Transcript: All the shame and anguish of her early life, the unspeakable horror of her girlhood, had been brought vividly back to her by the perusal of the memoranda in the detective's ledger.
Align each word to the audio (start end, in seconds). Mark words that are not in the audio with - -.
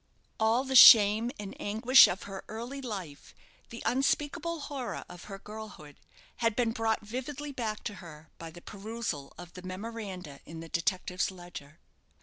All 0.39 0.63
the 0.63 0.75
shame 0.75 1.29
and 1.37 1.55
anguish 1.61 2.07
of 2.07 2.23
her 2.23 2.43
early 2.47 2.81
life, 2.81 3.35
the 3.69 3.83
unspeakable 3.85 4.61
horror 4.61 5.05
of 5.07 5.25
her 5.25 5.37
girlhood, 5.37 5.99
had 6.37 6.55
been 6.55 6.71
brought 6.71 7.01
vividly 7.05 7.51
back 7.51 7.83
to 7.83 7.93
her 8.01 8.31
by 8.39 8.49
the 8.49 8.63
perusal 8.63 9.31
of 9.37 9.53
the 9.53 9.61
memoranda 9.61 10.39
in 10.43 10.59
the 10.59 10.69
detective's 10.69 11.29
ledger. 11.29 11.77